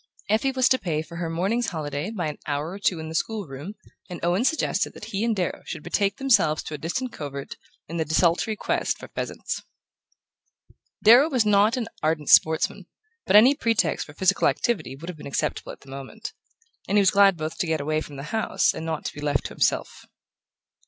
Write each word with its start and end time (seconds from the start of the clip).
Effie 0.29 0.51
was 0.51 0.67
to 0.67 0.79
pay 0.79 1.03
for 1.03 1.17
her 1.17 1.29
morning's 1.29 1.67
holiday 1.67 2.09
by 2.09 2.25
an 2.27 2.39
hour 2.47 2.71
or 2.71 2.79
two 2.79 2.97
in 2.97 3.07
the 3.07 3.13
school 3.13 3.45
room, 3.45 3.75
and 4.09 4.19
Owen 4.25 4.43
suggested 4.43 4.93
that 4.93 5.05
he 5.13 5.23
and 5.23 5.35
Darrow 5.35 5.61
should 5.67 5.83
betake 5.83 6.17
themselves 6.17 6.63
to 6.63 6.73
a 6.73 6.77
distant 6.79 7.13
covert 7.13 7.55
in 7.87 7.97
the 7.97 8.03
desultory 8.03 8.55
quest 8.55 8.97
for 8.97 9.09
pheasants. 9.09 9.61
Darrow 11.03 11.29
was 11.29 11.45
not 11.45 11.77
an 11.77 11.87
ardent 12.01 12.29
sportsman, 12.29 12.87
but 13.27 13.35
any 13.35 13.53
pretext 13.53 14.07
for 14.07 14.15
physical 14.15 14.47
activity 14.47 14.95
would 14.95 15.07
have 15.07 15.19
been 15.19 15.27
acceptable 15.27 15.71
at 15.71 15.81
the 15.81 15.91
moment; 15.91 16.33
and 16.87 16.97
he 16.97 16.99
was 17.03 17.11
glad 17.11 17.37
both 17.37 17.59
to 17.59 17.67
get 17.67 17.79
away 17.79 18.01
from 18.01 18.15
the 18.15 18.23
house 18.33 18.73
and 18.73 18.83
not 18.83 19.05
to 19.05 19.13
be 19.13 19.21
left 19.21 19.43
to 19.45 19.49
himself. 19.49 20.07